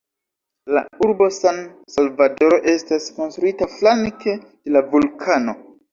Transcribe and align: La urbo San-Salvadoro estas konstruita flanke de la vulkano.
La 0.77 0.81
urbo 1.07 1.27
San-Salvadoro 1.35 2.59
estas 2.73 3.07
konstruita 3.19 3.69
flanke 3.75 4.37
de 4.47 4.79
la 4.79 4.85
vulkano. 4.95 5.57